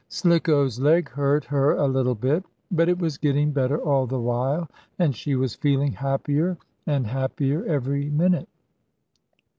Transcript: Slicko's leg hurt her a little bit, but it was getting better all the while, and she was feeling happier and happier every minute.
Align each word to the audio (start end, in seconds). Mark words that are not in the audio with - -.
Slicko's 0.09 0.79
leg 0.79 1.11
hurt 1.11 1.45
her 1.45 1.73
a 1.73 1.87
little 1.87 2.15
bit, 2.15 2.43
but 2.71 2.89
it 2.89 2.97
was 2.97 3.19
getting 3.19 3.51
better 3.51 3.77
all 3.77 4.07
the 4.07 4.19
while, 4.19 4.67
and 4.97 5.15
she 5.15 5.35
was 5.35 5.53
feeling 5.53 5.91
happier 5.91 6.57
and 6.87 7.05
happier 7.05 7.63
every 7.65 8.09
minute. 8.09 8.49